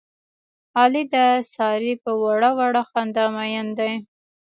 [0.79, 1.15] علي د
[1.53, 3.93] سارې په وړه وړه خندا مین دی.